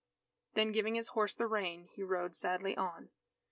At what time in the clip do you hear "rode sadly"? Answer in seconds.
2.01-2.75